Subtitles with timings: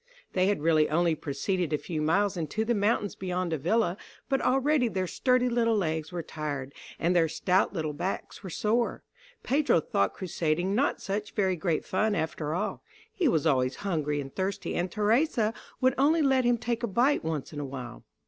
[0.33, 3.97] They had really only proceeded a few miles into the mountains beyond Avila,
[4.29, 9.03] but already their sturdy little legs were tired, and their stout little backs were sore.
[9.43, 12.81] Pedro thought crusading not such very great fun after all;
[13.13, 17.23] he was always hungry and thirsty, and Theresa would only let him take a bite
[17.23, 18.03] once in a while.